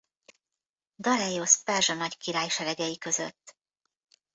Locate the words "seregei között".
2.49-3.57